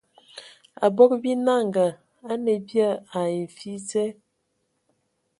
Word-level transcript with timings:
Abog 0.85 1.11
binanga 1.23 1.85
a 2.29 2.33
nə 2.43 2.53
bia 2.67 2.89
ai 3.19 3.33
mfi 3.47 3.71
dze. 3.85 4.05